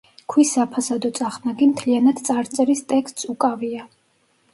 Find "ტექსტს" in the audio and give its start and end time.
2.95-3.29